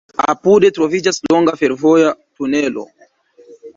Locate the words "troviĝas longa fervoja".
0.77-2.09